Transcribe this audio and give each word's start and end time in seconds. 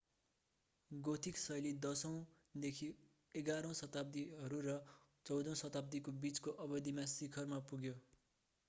Gothic 0.91 1.37
शैली 1.37 1.73
10 1.83 2.01
औं- 2.05 2.15
11 3.35 3.69
औं 3.69 3.77
शताब्दीहरू 3.81 4.63
र 4.63 4.75
14 5.25 5.53
औं 5.53 5.61
शताब्दीको 5.63 6.17
बीचको 6.19 6.57
अवधिमा 6.61 7.09
शिखरमा 7.11 7.63
पुग्यो 7.69 7.97